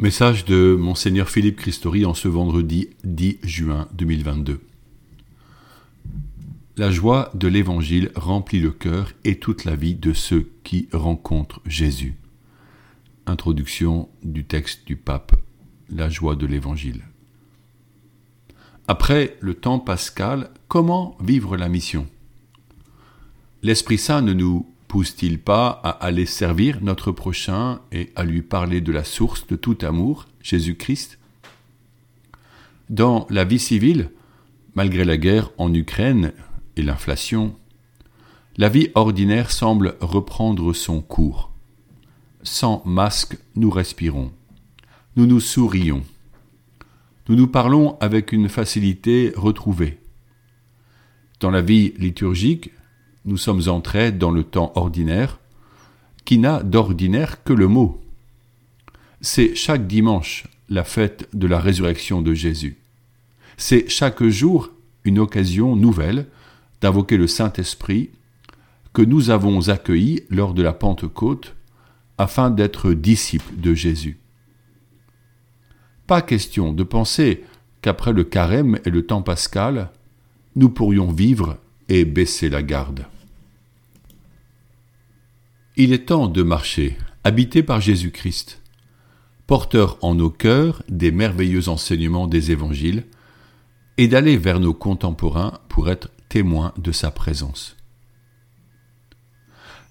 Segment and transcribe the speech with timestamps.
[0.00, 4.60] Message de Monseigneur Philippe Christori en ce vendredi 10 juin 2022.
[6.76, 11.60] La joie de l'Évangile remplit le cœur et toute la vie de ceux qui rencontrent
[11.66, 12.14] Jésus.
[13.26, 15.34] Introduction du texte du pape.
[15.90, 17.02] La joie de l'Évangile.
[18.86, 22.06] Après le temps pascal, comment vivre la mission?
[23.64, 28.80] L'Esprit Saint ne nous pousse-t-il pas à aller servir notre prochain et à lui parler
[28.80, 31.18] de la source de tout amour, Jésus-Christ?
[32.88, 34.10] Dans la vie civile,
[34.74, 36.32] malgré la guerre en Ukraine
[36.76, 37.54] et l'inflation,
[38.56, 41.52] la vie ordinaire semble reprendre son cours.
[42.42, 44.32] Sans masque, nous respirons.
[45.16, 46.02] Nous nous sourions.
[47.28, 49.98] Nous nous parlons avec une facilité retrouvée.
[51.40, 52.70] Dans la vie liturgique,
[53.28, 55.38] nous sommes entrés dans le temps ordinaire,
[56.24, 58.00] qui n'a d'ordinaire que le mot.
[59.20, 62.78] C'est chaque dimanche la fête de la résurrection de Jésus.
[63.58, 64.70] C'est chaque jour
[65.04, 66.26] une occasion nouvelle
[66.80, 68.10] d'invoquer le Saint-Esprit
[68.94, 71.54] que nous avons accueilli lors de la Pentecôte
[72.16, 74.18] afin d'être disciples de Jésus.
[76.06, 77.44] Pas question de penser
[77.82, 79.90] qu'après le carême et le temps pascal,
[80.56, 81.58] nous pourrions vivre
[81.90, 83.06] et baisser la garde.
[85.80, 88.60] Il est temps de marcher, habité par Jésus-Christ,
[89.46, 93.04] porteur en nos cœurs des merveilleux enseignements des évangiles,
[93.96, 97.76] et d'aller vers nos contemporains pour être témoins de sa présence.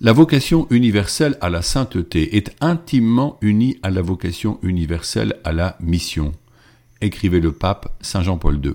[0.00, 5.76] La vocation universelle à la sainteté est intimement unie à la vocation universelle à la
[5.80, 6.32] mission,
[7.02, 8.72] écrivait le pape Saint Jean-Paul II.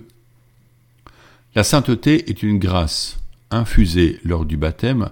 [1.55, 3.17] La sainteté est une grâce
[3.49, 5.09] infusée lors du baptême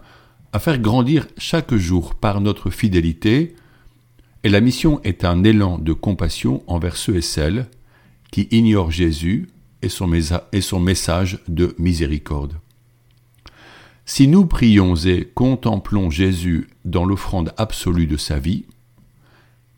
[0.58, 3.54] à faire grandir chaque jour par notre fidélité,
[4.44, 7.68] et la mission est un élan de compassion envers ceux et celles
[8.32, 9.50] qui ignorent Jésus
[9.84, 10.12] et son,
[10.52, 12.56] et son message de miséricorde.
[14.08, 18.66] Si nous prions et contemplons Jésus dans l'offrande absolue de sa vie,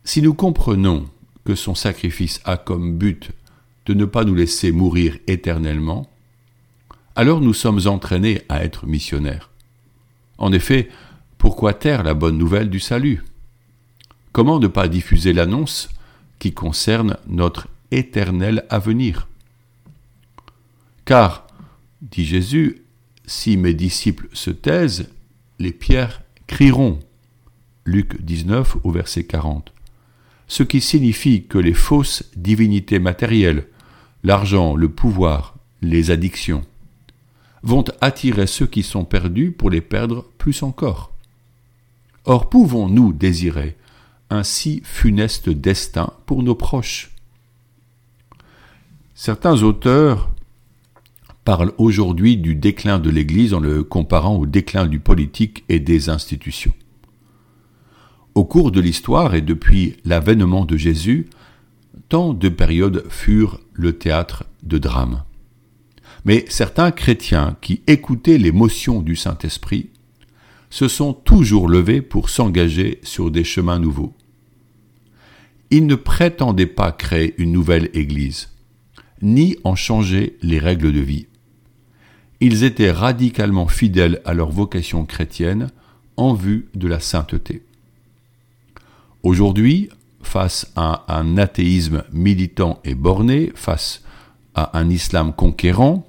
[0.02, 1.04] si nous comprenons
[1.44, 3.32] que son sacrifice a comme but
[3.84, 6.08] de ne pas nous laisser mourir éternellement,
[7.16, 9.50] alors nous sommes entraînés à être missionnaires.
[10.40, 10.88] En effet,
[11.38, 13.22] pourquoi taire la bonne nouvelle du salut?
[14.32, 15.90] Comment ne pas diffuser l'annonce
[16.38, 19.28] qui concerne notre éternel avenir?
[21.04, 21.46] Car,
[22.00, 22.82] dit Jésus,
[23.26, 25.10] si mes disciples se taisent,
[25.58, 26.98] les pierres crieront.
[27.84, 29.72] Luc 19 au verset 40.
[30.48, 33.66] Ce qui signifie que les fausses divinités matérielles,
[34.24, 36.64] l'argent, le pouvoir, les addictions,
[37.62, 41.12] vont attirer ceux qui sont perdus pour les perdre plus encore.
[42.24, 43.76] Or pouvons-nous désirer
[44.30, 47.12] un si funeste destin pour nos proches?
[49.14, 50.30] Certains auteurs
[51.44, 56.08] parlent aujourd'hui du déclin de l'Église en le comparant au déclin du politique et des
[56.08, 56.74] institutions.
[58.34, 61.28] Au cours de l'histoire et depuis l'avènement de Jésus,
[62.08, 65.22] tant de périodes furent le théâtre de drames.
[66.24, 69.90] Mais certains chrétiens qui écoutaient l'émotion du Saint-Esprit
[70.70, 74.14] se sont toujours levés pour s'engager sur des chemins nouveaux.
[75.70, 78.50] Ils ne prétendaient pas créer une nouvelle Église,
[79.22, 81.26] ni en changer les règles de vie.
[82.40, 85.70] Ils étaient radicalement fidèles à leur vocation chrétienne
[86.16, 87.62] en vue de la sainteté.
[89.22, 89.90] Aujourd'hui,
[90.22, 94.02] face à un athéisme militant et borné, face
[94.54, 96.06] à un islam conquérant,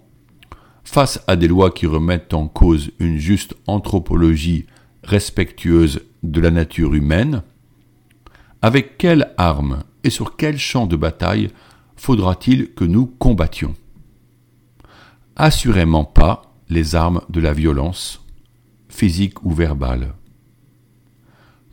[0.92, 4.66] face à des lois qui remettent en cause une juste anthropologie
[5.04, 7.44] respectueuse de la nature humaine,
[8.62, 11.48] avec quelles armes et sur quel champ de bataille
[11.96, 13.74] faudra-t-il que nous combattions?
[15.38, 18.26] Assurément pas les armes de la violence,
[18.90, 20.14] physique ou verbale.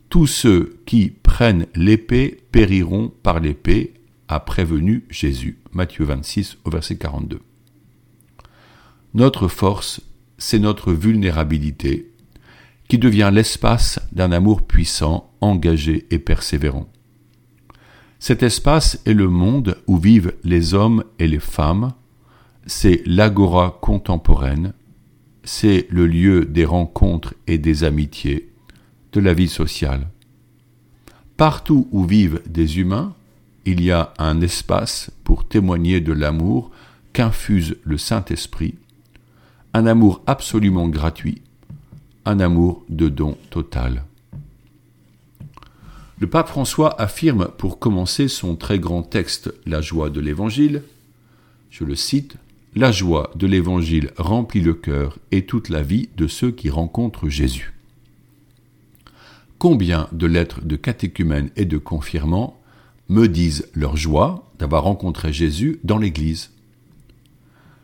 [0.07, 3.95] Tous ceux qui prennent l'épée périront par l'épée,
[4.29, 5.59] a prévenu Jésus.
[5.73, 7.41] Matthieu 26 au verset 42.
[9.15, 10.01] Notre force,
[10.37, 12.11] c'est notre vulnérabilité,
[12.87, 16.87] qui devient l'espace d'un amour puissant, engagé et persévérant.
[18.19, 21.93] Cet espace est le monde où vivent les hommes et les femmes,
[22.67, 24.73] c'est l'agora contemporaine,
[25.43, 28.51] c'est le lieu des rencontres et des amitiés,
[29.13, 30.07] de la vie sociale.
[31.35, 33.15] Partout où vivent des humains,
[33.65, 36.69] il y a un espace pour témoigner de l'amour
[37.13, 38.75] qu'infuse le Saint-Esprit
[39.73, 41.41] un amour absolument gratuit,
[42.25, 44.03] un amour de don total.
[46.19, 50.83] Le pape François affirme pour commencer son très grand texte La joie de l'Évangile,
[51.69, 52.35] je le cite,
[52.75, 57.29] La joie de l'Évangile remplit le cœur et toute la vie de ceux qui rencontrent
[57.29, 57.73] Jésus.
[59.59, 62.59] Combien de lettres de catéchumènes et de confirmants
[63.07, 66.51] me disent leur joie d'avoir rencontré Jésus dans l'Église?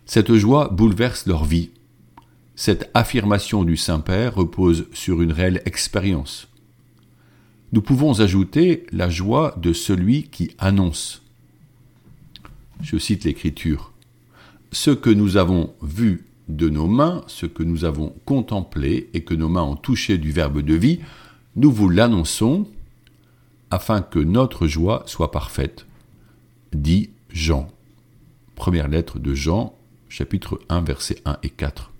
[0.05, 1.71] Cette joie bouleverse leur vie.
[2.55, 6.47] Cette affirmation du Saint-Père repose sur une réelle expérience
[7.75, 11.21] nous pouvons ajouter la joie de celui qui annonce.
[12.81, 13.91] Je cite l'Écriture.
[14.71, 19.33] Ce que nous avons vu de nos mains, ce que nous avons contemplé et que
[19.33, 21.01] nos mains ont touché du Verbe de vie,
[21.57, 22.65] nous vous l'annonçons
[23.71, 25.85] afin que notre joie soit parfaite,
[26.71, 27.67] dit Jean.
[28.55, 29.75] Première lettre de Jean,
[30.07, 31.91] chapitre 1, versets 1 et 4.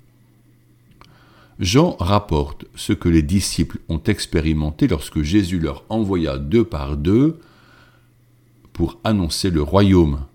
[1.60, 7.40] Jean rapporte ce que les disciples ont expérimenté lorsque Jésus leur envoya deux par deux
[8.74, 10.26] pour annoncer le royaume.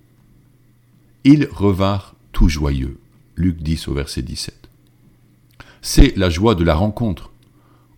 [1.25, 2.99] Ils revinrent tout joyeux.
[3.37, 4.69] Luc 10 au verset 17.
[5.83, 7.31] C'est la joie de la rencontre,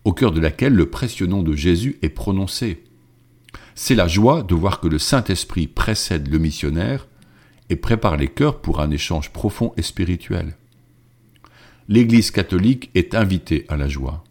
[0.03, 2.83] au cœur de laquelle le précieux nom de Jésus est prononcé.
[3.75, 7.07] C'est la joie de voir que le Saint-Esprit précède le missionnaire
[7.69, 10.57] et prépare les cœurs pour un échange profond et spirituel
[11.89, 14.23] l'Église catholique est invitée à la joie.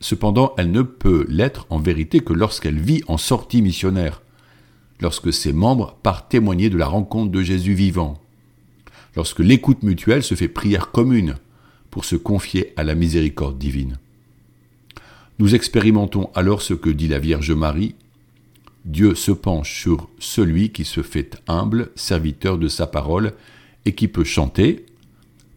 [0.00, 4.22] Cependant, elle ne peut l'être en vérité que lorsqu'elle vit en sortie missionnaire,
[5.00, 8.20] lorsque ses membres partent témoigner de la rencontre de Jésus vivant,
[9.16, 11.36] lorsque l'écoute mutuelle se fait prière commune
[11.90, 13.98] pour se confier à la miséricorde divine.
[15.38, 17.94] Nous expérimentons alors ce que dit la Vierge Marie.
[18.84, 23.32] Dieu se penche sur celui qui se fait humble, serviteur de sa parole,
[23.86, 24.84] et qui peut chanter,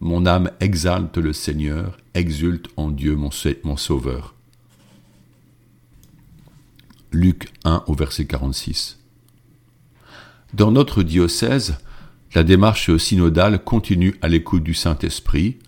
[0.04, 4.36] mon âme exalte le Seigneur, exulte en Dieu mon, Sauveur.
[7.14, 9.00] Luc 1 au verset 46.
[10.54, 11.78] Dans notre diocèse,
[12.36, 15.60] la démarche synodale continue à l'écoute du Saint-Esprit,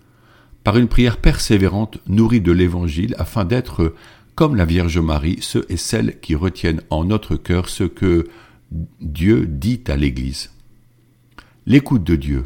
[0.64, 3.94] par une prière persévérante nourrie de l'Évangile, afin d'être,
[4.34, 8.28] comme la Vierge Marie, ceux et celles qui retiennent en notre cœur ce que
[9.00, 10.50] Dieu dit à l'Église.
[11.64, 12.44] L'écoute de Dieu,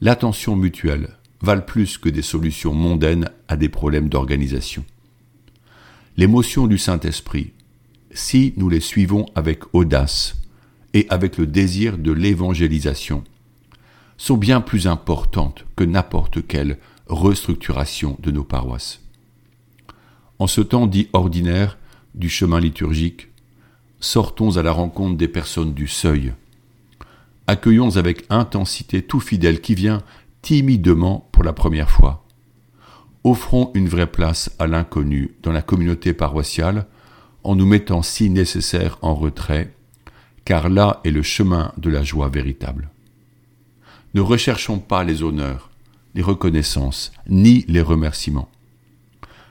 [0.00, 4.84] l'attention mutuelle valent plus que des solutions mondaines à des problèmes d'organisation.
[6.16, 7.52] L'émotion du Saint-Esprit,
[8.10, 10.36] si nous les suivons avec audace
[10.94, 13.22] et avec le désir de l'évangélisation,
[14.16, 19.00] sont bien plus importantes que n'importe quelle restructuration de nos paroisses.
[20.38, 21.78] En ce temps dit ordinaire
[22.14, 23.28] du chemin liturgique,
[24.00, 26.32] sortons à la rencontre des personnes du seuil,
[27.48, 30.02] accueillons avec intensité tout fidèle qui vient
[30.42, 32.24] timidement pour la première fois.
[33.24, 36.86] Offrons une vraie place à l'inconnu dans la communauté paroissiale
[37.42, 39.74] en nous mettant si nécessaire en retrait,
[40.44, 42.90] car là est le chemin de la joie véritable.
[44.12, 45.70] Ne recherchons pas les honneurs,
[46.14, 48.50] les reconnaissances, ni les remerciements.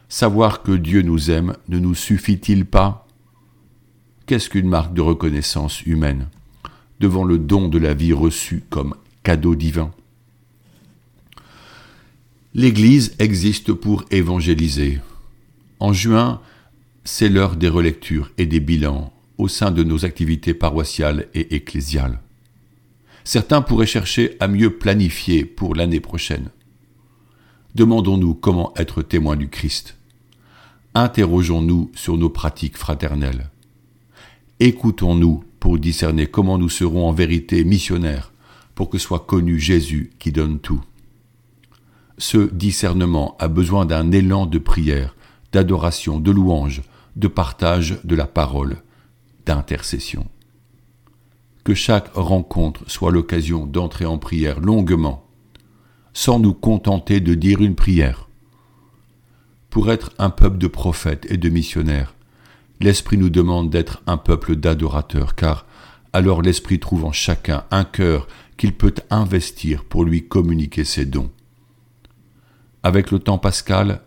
[0.08, 3.08] Savoir que Dieu nous aime ne nous suffit-il pas?
[4.28, 6.28] Qu'est-ce qu'une marque de reconnaissance humaine?
[7.00, 9.92] Devant le don de la vie reçue comme cadeau divin.
[12.54, 15.00] L'Église existe pour évangéliser.
[15.80, 16.42] En juin,
[17.04, 22.20] c'est l'heure des relectures et des bilans au sein de nos activités paroissiales et ecclésiales.
[23.24, 26.50] Certains pourraient chercher à mieux planifier pour l'année prochaine.
[27.76, 29.98] Demandons-nous comment être témoins du Christ.
[30.96, 33.50] Interrogeons-nous sur nos pratiques fraternelles.
[34.60, 38.32] Écoutons-nous pour discerner comment nous serons en vérité missionnaires,
[38.76, 40.84] pour que soit connu Jésus qui donne tout.
[42.18, 45.16] Ce discernement a besoin d'un élan de prière,
[45.52, 46.82] d'adoration, de louange,
[47.16, 48.78] de partage de la parole,
[49.46, 50.28] d'intercession.
[51.64, 55.28] Que chaque rencontre soit l'occasion d'entrer en prière longuement,
[56.14, 58.30] sans nous contenter de dire une prière.
[59.70, 62.16] Pour être un peuple de prophètes et de missionnaires,
[62.80, 65.66] l'Esprit nous demande d'être un peuple d'adorateurs, car
[66.14, 71.32] alors l'Esprit trouve en chacun un cœur qu'il peut investir pour lui communiquer ses dons.
[72.84, 74.02] Avec le temps pascal,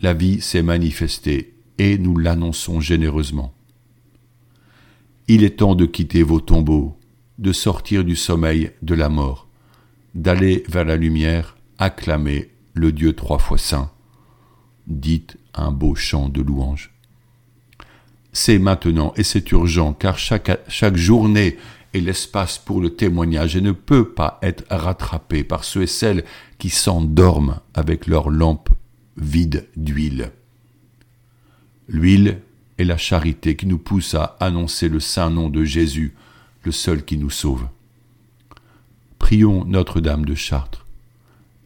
[0.00, 3.54] la vie s'est manifestée et nous l'annonçons généreusement.
[5.28, 6.96] Il est temps de quitter vos tombeaux,
[7.38, 9.48] de sortir du sommeil de la mort,
[10.14, 13.90] d'aller vers la lumière, acclamer le Dieu trois fois saint.
[14.86, 16.95] Dites un beau chant de louange
[18.36, 21.56] c'est maintenant et c'est urgent car chaque, journée
[21.94, 26.22] est l'espace pour le témoignage et ne peut pas être rattrapé par ceux et celles
[26.58, 28.68] qui s'endorment avec leurs lampes
[29.16, 30.32] vides d'huile.
[31.88, 32.42] L'huile
[32.76, 36.14] et la charité qui nous pousse à annoncer le saint nom de Jésus,
[36.62, 37.66] le seul qui nous sauve.
[39.18, 40.84] Prions Notre-Dame de Chartres,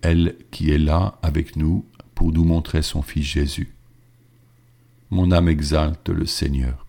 [0.02, 1.84] elle qui est là avec nous
[2.14, 3.74] pour nous montrer son Fils Jésus.
[5.12, 6.86] Mon âme exalte le Seigneur,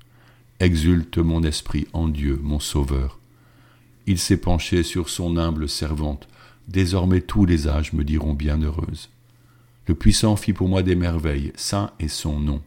[0.60, 3.18] exulte mon esprit en Dieu, mon Sauveur.
[4.06, 6.28] Il s'est penché sur son humble servante,
[6.68, 9.10] désormais tous les âges me diront bienheureuse.
[9.88, 12.62] Le puissant fit pour moi des merveilles, saint est son nom.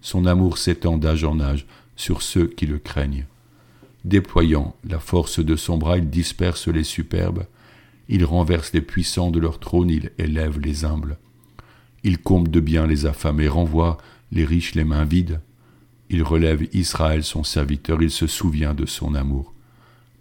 [0.00, 3.26] Son amour s'étend d'âge en âge sur ceux qui le craignent.
[4.06, 7.44] Déployant la force de son bras, il disperse les superbes,
[8.08, 11.18] il renverse les puissants de leur trône, il élève les humbles.
[12.04, 13.98] Il comble de bien les affamés, renvoie
[14.32, 15.40] les riches les mains vides.
[16.10, 19.54] Il relève Israël son serviteur, il se souvient de son amour,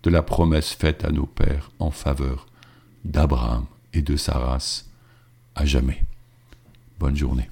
[0.04, 2.46] de la promesse faite à nos pères en faveur
[3.04, 4.90] d'Abraham et de sa race
[5.56, 6.04] à jamais.
[7.00, 7.50] Bonne journée.